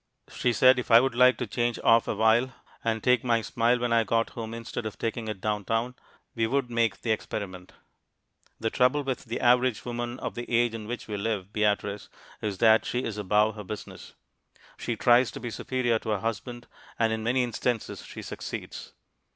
She 0.31 0.51
said 0.51 0.79
if 0.79 0.89
I 0.89 0.99
would 0.99 1.13
like 1.13 1.37
to 1.37 1.45
change 1.45 1.77
off 1.83 2.07
awhile, 2.07 2.55
and 2.83 3.03
take 3.03 3.23
my 3.23 3.41
smile 3.43 3.77
when 3.77 3.93
I 3.93 4.03
got 4.03 4.31
home 4.31 4.51
instead 4.51 4.83
of 4.87 4.97
taking 4.97 5.27
it 5.27 5.39
down 5.39 5.63
town, 5.63 5.93
we 6.33 6.47
would 6.47 6.71
make 6.71 7.01
the 7.03 7.11
experiment. 7.11 7.73
The 8.59 8.71
trouble 8.71 9.03
with 9.03 9.25
the 9.25 9.39
average 9.39 9.85
woman 9.85 10.17
of 10.19 10.33
the 10.33 10.49
age 10.49 10.73
in 10.73 10.87
which 10.87 11.07
we 11.07 11.17
live, 11.17 11.53
Beatrice, 11.53 12.09
is 12.41 12.57
that 12.57 12.83
she 12.83 13.03
is 13.03 13.19
above 13.19 13.53
her 13.53 13.63
business. 13.63 14.15
She 14.75 14.95
tries 14.95 15.29
to 15.33 15.39
be 15.39 15.51
superior 15.51 15.99
to 15.99 16.09
her 16.09 16.19
husband, 16.21 16.65
and 16.97 17.13
in 17.13 17.21
many 17.21 17.43
instances 17.43 18.03
she 18.03 18.23
succeeds. 18.23 18.93